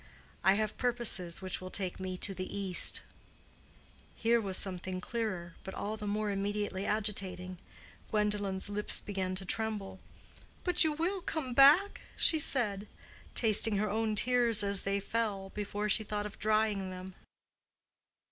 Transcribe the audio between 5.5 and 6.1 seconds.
but all the